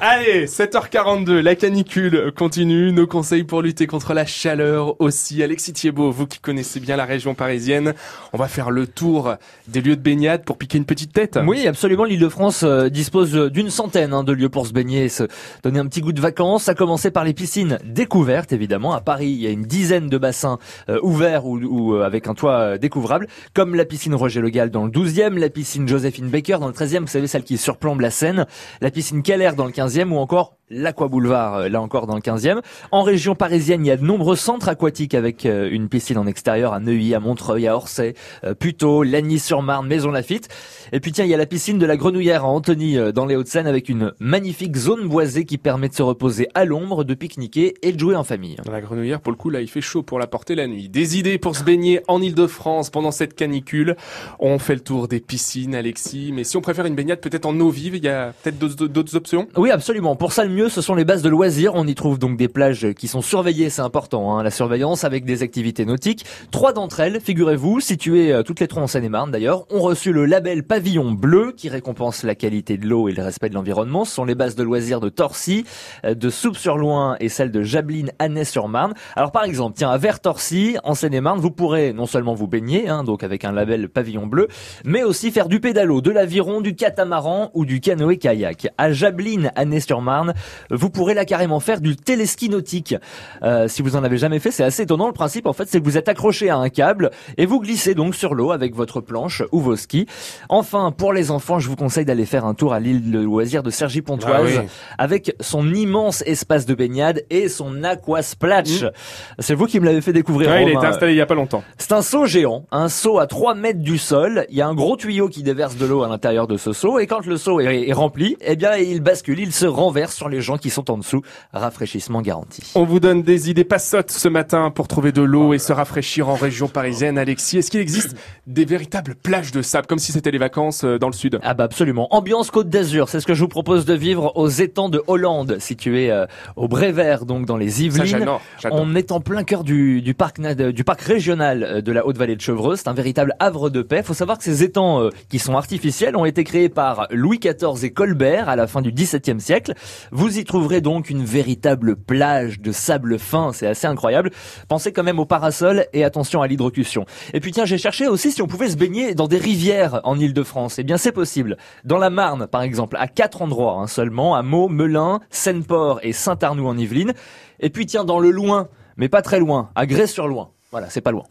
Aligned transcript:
Allez, 0.00 0.46
7h42, 0.46 1.40
la 1.40 1.54
canicule 1.54 2.32
continue. 2.36 2.92
Nos 2.92 3.06
conseils 3.06 3.44
pour 3.44 3.62
lutter 3.62 3.86
contre 3.86 4.14
la 4.14 4.26
chaleur 4.26 5.00
aussi. 5.00 5.42
Alexis 5.42 5.72
Thiebaud, 5.72 6.10
vous 6.10 6.26
qui 6.26 6.38
connaissez 6.38 6.80
bien 6.80 6.96
la 6.96 7.04
région 7.04 7.34
parisienne, 7.34 7.94
on 8.32 8.38
va 8.38 8.48
faire 8.48 8.70
le 8.70 8.86
tour 8.86 9.34
des 9.68 9.80
lieux 9.80 9.96
de 9.96 10.00
baignade 10.00 10.44
pour 10.44 10.58
piquer 10.58 10.78
une 10.78 10.84
petite 10.84 11.12
tête. 11.12 11.38
Oui, 11.46 11.66
absolument. 11.66 12.04
L'Île-de-France 12.04 12.62
euh, 12.64 12.88
dispose 12.88 13.34
d'une 13.50 13.70
centaine 13.70 14.12
hein, 14.12 14.24
de 14.24 14.32
lieux 14.32 14.48
pour 14.48 14.66
se 14.66 14.72
baigner 14.72 15.04
et 15.04 15.08
se 15.08 15.24
donner 15.62 15.78
un 15.78 15.86
petit 15.86 16.00
goût 16.00 16.12
de 16.12 16.20
vacances. 16.20 16.68
À 16.68 16.74
commencer 16.74 17.10
par 17.10 17.24
les 17.24 17.34
piscines 17.34 17.78
découvertes, 17.84 18.52
évidemment. 18.52 18.92
À 18.92 19.00
Paris, 19.00 19.28
il 19.28 19.40
y 19.40 19.46
a 19.46 19.50
une 19.50 19.64
dizaine 19.64 20.08
de 20.08 20.18
bassins 20.18 20.58
euh, 20.88 20.98
ouverts 21.02 21.46
ou, 21.46 21.94
euh, 21.94 22.04
avec 22.04 22.26
un 22.26 22.34
toit 22.34 22.78
découvrable, 22.78 23.28
comme 23.54 23.74
la 23.74 23.84
piscine 23.84 24.14
Roger 24.14 24.40
Le 24.40 24.50
Gall 24.50 24.70
dans 24.70 24.84
le 24.84 24.90
12e, 24.90 25.38
la 25.38 25.48
piscine 25.48 25.86
Joséphine 25.86 26.28
Baker 26.28 26.58
dans 26.60 26.68
le 26.68 26.74
13e, 26.74 27.00
vous 27.00 27.06
savez, 27.06 27.26
celle 27.26 27.44
qui 27.44 27.56
surplombe 27.56 28.00
la 28.00 28.10
Seine, 28.10 28.46
la 28.80 28.90
piscine 28.90 29.22
Keller 29.22 29.52
dans 29.56 29.64
le 29.64 29.72
15e 29.76 30.10
ou 30.10 30.18
encore 30.18 30.56
l'Aqua 30.70 31.08
Boulevard, 31.08 31.54
euh, 31.54 31.68
là 31.68 31.80
encore 31.80 32.06
dans 32.06 32.16
le 32.16 32.20
15e. 32.20 32.60
En 32.90 33.02
région 33.02 33.34
parisienne, 33.34 33.84
il 33.84 33.88
y 33.88 33.92
a 33.92 33.96
de 33.96 34.04
nombreux 34.04 34.36
centres 34.36 34.68
aquatiques 34.68 35.14
avec 35.14 35.46
euh, 35.46 35.68
une 35.70 35.88
piscine 35.88 36.18
en 36.18 36.26
extérieur 36.26 36.72
à 36.72 36.80
Neuilly, 36.80 37.14
à 37.14 37.20
Montreuil, 37.20 37.68
à 37.68 37.76
Orsay, 37.76 38.14
euh, 38.44 38.54
Puteaux, 38.54 39.02
Lagny-sur-Marne, 39.02 39.86
Maison 39.86 40.10
Lafitte. 40.10 40.48
Et 40.92 41.00
puis 41.00 41.12
tiens, 41.12 41.24
il 41.24 41.30
y 41.30 41.34
a 41.34 41.36
la 41.36 41.46
piscine 41.46 41.78
de 41.78 41.86
la 41.86 41.96
Grenouillère 41.96 42.44
à 42.44 42.48
Antony 42.48 42.96
dans 43.12 43.26
les 43.26 43.36
Hauts-de-Seine 43.36 43.66
avec 43.66 43.88
une 43.88 44.12
magnifique 44.18 44.76
zone 44.76 45.08
boisée 45.08 45.44
qui 45.44 45.58
permet 45.58 45.88
de 45.88 45.94
se 45.94 46.02
reposer 46.02 46.48
à 46.54 46.64
l'ombre, 46.64 47.04
de 47.04 47.14
pique-niquer 47.14 47.74
et 47.82 47.92
de 47.92 47.98
jouer 47.98 48.16
en 48.16 48.24
famille. 48.24 48.56
la 48.70 48.80
Grenouillère, 48.80 49.20
pour 49.20 49.32
le 49.32 49.36
coup, 49.36 49.50
là, 49.50 49.60
il 49.60 49.68
fait 49.68 49.80
chaud 49.80 50.02
pour 50.02 50.18
la 50.18 50.26
porter 50.26 50.54
la 50.54 50.66
nuit. 50.66 50.88
Des 50.88 51.18
idées 51.18 51.38
pour 51.38 51.56
se 51.56 51.64
baigner 51.64 52.00
en 52.08 52.22
Ile-de-France 52.22 52.90
pendant 52.90 53.10
cette 53.10 53.34
canicule. 53.34 53.96
On 54.38 54.58
fait 54.58 54.74
le 54.74 54.80
tour 54.80 55.08
des 55.08 55.20
piscines, 55.20 55.74
Alexis. 55.74 56.30
Mais 56.32 56.44
si 56.44 56.56
on 56.56 56.60
préfère 56.60 56.86
une 56.86 56.94
baignade 56.94 57.20
peut-être 57.20 57.46
en 57.46 57.58
eau 57.60 57.70
vive, 57.70 57.96
il 57.96 58.04
y 58.04 58.08
a 58.08 58.32
peut-être 58.42 58.58
d'autres 58.58 59.16
options? 59.16 59.48
Oui, 59.56 59.70
absolument. 59.70 60.16
Pour 60.16 60.32
ça, 60.32 60.44
le 60.44 60.55
mieux, 60.56 60.68
ce 60.70 60.80
sont 60.80 60.94
les 60.94 61.04
bases 61.04 61.20
de 61.20 61.28
loisirs. 61.28 61.72
On 61.74 61.86
y 61.86 61.94
trouve 61.94 62.18
donc 62.18 62.38
des 62.38 62.48
plages 62.48 62.94
qui 62.94 63.08
sont 63.08 63.20
surveillées, 63.20 63.68
c'est 63.68 63.82
important, 63.82 64.36
hein, 64.36 64.42
la 64.42 64.50
surveillance 64.50 65.04
avec 65.04 65.26
des 65.26 65.42
activités 65.42 65.84
nautiques. 65.84 66.24
Trois 66.50 66.72
d'entre 66.72 67.00
elles, 67.00 67.20
figurez-vous, 67.20 67.80
situées 67.80 68.32
euh, 68.32 68.42
toutes 68.42 68.60
les 68.60 68.66
trois 68.66 68.82
en 68.82 68.86
Seine-et-Marne 68.86 69.30
d'ailleurs, 69.30 69.66
ont 69.70 69.80
reçu 69.80 70.12
le 70.12 70.24
label 70.24 70.62
Pavillon 70.62 71.12
Bleu 71.12 71.52
qui 71.54 71.68
récompense 71.68 72.22
la 72.22 72.34
qualité 72.34 72.78
de 72.78 72.86
l'eau 72.86 73.08
et 73.08 73.12
le 73.12 73.22
respect 73.22 73.50
de 73.50 73.54
l'environnement. 73.54 74.06
Ce 74.06 74.14
sont 74.14 74.24
les 74.24 74.34
bases 74.34 74.56
de 74.56 74.62
loisirs 74.62 75.00
de 75.00 75.10
Torcy, 75.10 75.66
euh, 76.06 76.14
de 76.14 76.30
Soupe-sur-Loing 76.30 77.16
et 77.20 77.28
celle 77.28 77.50
de 77.50 77.62
Jablin 77.62 78.06
Annay-sur-Marne. 78.18 78.94
Alors 79.14 79.32
par 79.32 79.44
exemple, 79.44 79.76
tiens, 79.76 79.90
à 79.90 79.98
Vers-Torcy, 79.98 80.78
en 80.84 80.94
Seine-et-Marne, 80.94 81.38
vous 81.38 81.50
pourrez 81.50 81.92
non 81.92 82.06
seulement 82.06 82.34
vous 82.34 82.48
baigner, 82.48 82.88
hein, 82.88 83.04
donc 83.04 83.22
avec 83.22 83.44
un 83.44 83.52
label 83.52 83.90
Pavillon 83.90 84.26
Bleu, 84.26 84.48
mais 84.86 85.02
aussi 85.02 85.30
faire 85.30 85.48
du 85.48 85.60
pédalo, 85.60 86.00
de 86.00 86.10
l'aviron, 86.10 86.62
du 86.62 86.74
catamaran 86.74 87.50
ou 87.52 87.66
du 87.66 87.80
canoë-kayak. 87.80 88.68
À 88.78 88.90
Jablin 88.92 89.50
Annay-sur-Marne, 89.54 90.32
vous 90.70 90.90
pourrez 90.90 91.14
là 91.14 91.24
carrément 91.24 91.60
faire 91.60 91.80
du 91.80 91.96
téléski 91.96 92.48
nautique. 92.48 92.94
Euh, 93.42 93.68
si 93.68 93.82
vous 93.82 93.96
en 93.96 94.04
avez 94.04 94.18
jamais 94.18 94.38
fait, 94.38 94.50
c'est 94.50 94.64
assez 94.64 94.82
étonnant. 94.82 95.06
Le 95.06 95.12
principe, 95.12 95.46
en 95.46 95.52
fait, 95.52 95.68
c'est 95.68 95.80
que 95.80 95.84
vous 95.84 95.98
êtes 95.98 96.08
accroché 96.08 96.50
à 96.50 96.56
un 96.56 96.68
câble 96.68 97.10
et 97.36 97.46
vous 97.46 97.60
glissez 97.60 97.94
donc 97.94 98.14
sur 98.14 98.34
l'eau 98.34 98.52
avec 98.52 98.74
votre 98.74 99.00
planche 99.00 99.42
ou 99.52 99.60
vos 99.60 99.76
skis. 99.76 100.06
Enfin, 100.48 100.92
pour 100.96 101.12
les 101.12 101.30
enfants, 101.30 101.58
je 101.58 101.68
vous 101.68 101.76
conseille 101.76 102.04
d'aller 102.04 102.26
faire 102.26 102.44
un 102.44 102.54
tour 102.54 102.72
à 102.72 102.80
l'île 102.80 103.10
de 103.10 103.20
loisirs 103.20 103.62
de 103.62 103.70
Sergi 103.70 104.02
Pontoise 104.02 104.60
ah 104.62 104.62
avec 104.98 105.34
son 105.40 105.72
immense 105.72 106.22
espace 106.26 106.66
de 106.66 106.74
baignade 106.74 107.24
et 107.30 107.48
son 107.48 107.84
aqua 107.84 108.22
splash. 108.22 108.82
Mmh. 108.82 108.90
C'est 109.38 109.54
vous 109.54 109.66
qui 109.66 109.80
me 109.80 109.86
l'avez 109.86 110.00
fait 110.00 110.12
découvrir. 110.12 110.50
il 110.60 110.68
a 110.68 110.72
été 110.72 110.86
installé 110.86 111.12
il 111.12 111.18
y 111.18 111.20
a 111.20 111.26
pas 111.26 111.34
longtemps. 111.34 111.62
C'est 111.78 111.92
un 111.92 112.02
seau 112.02 112.26
géant, 112.26 112.64
un 112.70 112.88
seau 112.88 113.18
à 113.18 113.26
3 113.26 113.54
mètres 113.54 113.80
du 113.80 113.98
sol. 113.98 114.46
Il 114.50 114.56
y 114.56 114.60
a 114.60 114.66
un 114.66 114.74
gros 114.74 114.96
tuyau 114.96 115.28
qui 115.28 115.42
déverse 115.42 115.76
de 115.76 115.86
l'eau 115.86 116.02
à 116.02 116.08
l'intérieur 116.08 116.46
de 116.46 116.56
ce 116.56 116.72
seau 116.72 116.98
et 116.98 117.06
quand 117.06 117.24
le 117.26 117.36
seau 117.36 117.60
est, 117.60 117.88
est 117.88 117.92
rempli, 117.92 118.36
eh 118.40 118.56
bien, 118.56 118.76
il 118.76 119.00
bascule, 119.00 119.40
il 119.40 119.52
se 119.52 119.66
renverse 119.66 120.14
sur 120.14 120.28
les 120.28 120.35
gens 120.40 120.58
qui 120.58 120.70
sont 120.70 120.90
en 120.90 120.98
dessous. 120.98 121.22
Rafraîchissement 121.52 122.22
garanti. 122.22 122.62
On 122.74 122.84
vous 122.84 123.00
donne 123.00 123.22
des 123.22 123.50
idées 123.50 123.64
passotes 123.64 124.10
ce 124.10 124.28
matin 124.28 124.70
pour 124.70 124.88
trouver 124.88 125.12
de 125.12 125.22
l'eau 125.22 125.54
et 125.54 125.58
se 125.58 125.72
rafraîchir 125.72 126.28
en 126.28 126.34
région 126.34 126.68
parisienne. 126.68 127.18
Alexis, 127.18 127.58
est-ce 127.58 127.70
qu'il 127.70 127.80
existe 127.80 128.16
des 128.46 128.64
véritables 128.64 129.14
plages 129.14 129.52
de 129.52 129.62
sable, 129.62 129.86
comme 129.86 129.98
si 129.98 130.12
c'était 130.12 130.30
les 130.30 130.38
vacances 130.38 130.84
euh, 130.84 130.98
dans 130.98 131.08
le 131.08 131.12
sud? 131.12 131.38
Ah 131.42 131.54
bah 131.54 131.64
absolument. 131.64 132.08
Ambiance 132.14 132.50
Côte 132.50 132.68
d'Azur, 132.68 133.08
c'est 133.08 133.20
ce 133.20 133.26
que 133.26 133.34
je 133.34 133.40
vous 133.40 133.48
propose 133.48 133.84
de 133.84 133.94
vivre 133.94 134.32
aux 134.36 134.48
étangs 134.48 134.88
de 134.88 135.02
Hollande, 135.06 135.58
situés 135.58 136.10
euh, 136.10 136.26
au 136.56 136.68
Brévert, 136.68 137.26
donc 137.26 137.46
dans 137.46 137.56
les 137.56 137.84
Yvelines. 137.84 138.26
On 138.70 138.94
est 138.94 139.12
en 139.12 139.20
plein 139.20 139.44
cœur 139.44 139.64
du, 139.64 140.02
du, 140.02 140.14
parc, 140.14 140.40
du 140.40 140.84
parc 140.84 141.00
régional 141.00 141.62
euh, 141.62 141.80
de 141.80 141.92
la 141.92 142.06
Haute-Vallée 142.06 142.36
de 142.36 142.40
Chevreuse. 142.40 142.80
C'est 142.80 142.88
un 142.88 142.94
véritable 142.94 143.34
havre 143.38 143.70
de 143.70 143.82
paix. 143.82 143.98
Il 143.98 144.04
faut 144.04 144.14
savoir 144.14 144.38
que 144.38 144.44
ces 144.44 144.62
étangs, 144.62 145.08
qui 145.28 145.38
sont 145.38 145.56
artificiels, 145.56 146.16
ont 146.16 146.24
été 146.24 146.44
créés 146.44 146.68
par 146.68 147.06
Louis 147.10 147.38
XIV 147.38 147.84
et 147.84 147.90
Colbert 147.90 148.48
à 148.48 148.56
la 148.56 148.66
fin 148.66 148.82
du 148.82 148.92
XVIIe 148.92 149.40
siècle. 149.40 149.74
Vous 150.10 150.25
y 150.28 150.44
trouverez 150.44 150.80
donc 150.80 151.10
une 151.10 151.24
véritable 151.24 151.96
plage 151.96 152.60
de 152.60 152.72
sable 152.72 153.18
fin, 153.18 153.52
c'est 153.52 153.66
assez 153.66 153.86
incroyable. 153.86 154.30
Pensez 154.68 154.92
quand 154.92 155.02
même 155.02 155.18
au 155.18 155.26
parasol 155.26 155.86
et 155.92 156.04
attention 156.04 156.42
à 156.42 156.46
l'hydrocution. 156.46 157.06
Et 157.32 157.40
puis 157.40 157.52
tiens, 157.52 157.64
j'ai 157.64 157.78
cherché 157.78 158.06
aussi 158.08 158.32
si 158.32 158.42
on 158.42 158.46
pouvait 158.46 158.68
se 158.68 158.76
baigner 158.76 159.14
dans 159.14 159.28
des 159.28 159.38
rivières 159.38 160.00
en 160.04 160.18
Ile-de-France. 160.18 160.78
Eh 160.78 160.84
bien, 160.84 160.96
c'est 160.96 161.12
possible. 161.12 161.56
Dans 161.84 161.98
la 161.98 162.10
Marne, 162.10 162.46
par 162.46 162.62
exemple, 162.62 162.96
à 162.98 163.08
quatre 163.08 163.42
endroits 163.42 163.78
hein, 163.80 163.86
seulement, 163.86 164.34
à 164.34 164.42
Meaux, 164.42 164.68
Melun, 164.68 165.20
Seine-Port 165.30 166.00
et 166.02 166.12
Saint-Arnoux 166.12 166.66
en 166.66 166.76
Yvelines. 166.76 167.14
Et 167.60 167.70
puis 167.70 167.86
tiens, 167.86 168.04
dans 168.04 168.18
le 168.18 168.30
loin, 168.30 168.68
mais 168.96 169.08
pas 169.08 169.22
très 169.22 169.38
loin, 169.38 169.70
à 169.74 169.86
Grès-sur-Loing. 169.86 170.50
Voilà, 170.70 170.90
c'est 170.90 171.00
pas 171.00 171.12
loin. 171.12 171.24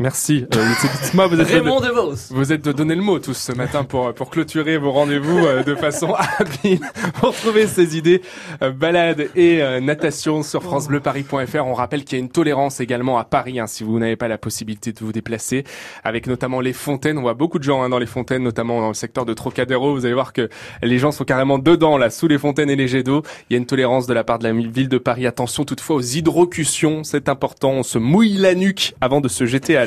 Merci. 0.00 0.46
Euh, 0.56 0.64
vous 1.28 1.40
êtes 1.40 1.48
Raymond 1.48 1.80
DeVos. 1.80 2.30
Vous 2.30 2.54
êtes 2.54 2.66
donné 2.66 2.94
le 2.94 3.02
mot 3.02 3.18
tous 3.18 3.34
ce 3.34 3.52
matin 3.52 3.84
pour 3.84 4.14
pour 4.14 4.30
clôturer 4.30 4.78
vos 4.78 4.92
rendez-vous 4.92 5.38
euh, 5.38 5.62
de 5.62 5.74
façon 5.74 6.14
habile 6.38 6.80
pour 7.20 7.34
trouver 7.34 7.66
ces 7.66 7.98
idées 7.98 8.22
euh, 8.62 8.70
balade 8.70 9.28
et 9.36 9.62
euh, 9.62 9.78
natation 9.80 10.42
sur 10.42 10.62
francebleuparis.fr. 10.62 11.66
On 11.66 11.74
rappelle 11.74 12.04
qu'il 12.04 12.16
y 12.16 12.20
a 12.20 12.24
une 12.24 12.30
tolérance 12.30 12.80
également 12.80 13.18
à 13.18 13.24
Paris 13.24 13.60
hein, 13.60 13.66
si 13.66 13.84
vous 13.84 13.98
n'avez 13.98 14.16
pas 14.16 14.26
la 14.26 14.38
possibilité 14.38 14.92
de 14.92 15.00
vous 15.00 15.12
déplacer 15.12 15.64
avec 16.02 16.26
notamment 16.26 16.60
les 16.60 16.72
fontaines. 16.72 17.18
On 17.18 17.22
voit 17.22 17.34
beaucoup 17.34 17.58
de 17.58 17.64
gens 17.64 17.82
hein, 17.82 17.90
dans 17.90 17.98
les 17.98 18.06
fontaines, 18.06 18.42
notamment 18.42 18.80
dans 18.80 18.88
le 18.88 18.94
secteur 18.94 19.26
de 19.26 19.34
Trocadéro. 19.34 19.92
Vous 19.92 20.06
allez 20.06 20.14
voir 20.14 20.32
que 20.32 20.48
les 20.82 20.98
gens 20.98 21.12
sont 21.12 21.24
carrément 21.24 21.58
dedans 21.58 21.98
là, 21.98 22.08
sous 22.08 22.26
les 22.26 22.38
fontaines 22.38 22.70
et 22.70 22.76
les 22.76 22.88
jets 22.88 23.02
d'eau. 23.02 23.22
Il 23.50 23.52
y 23.52 23.56
a 23.56 23.58
une 23.58 23.66
tolérance 23.66 24.06
de 24.06 24.14
la 24.14 24.24
part 24.24 24.38
de 24.38 24.44
la 24.44 24.52
ville 24.54 24.88
de 24.88 24.98
Paris. 24.98 25.26
Attention 25.26 25.64
toutefois 25.66 25.96
aux 25.96 26.00
hydrocutions, 26.00 27.04
c'est 27.04 27.28
important. 27.28 27.72
On 27.72 27.82
se 27.82 27.98
mouille 27.98 28.38
la 28.38 28.54
nuque 28.54 28.94
avant 29.02 29.20
de 29.20 29.28
se 29.28 29.44
jeter 29.44 29.76
à 29.76 29.84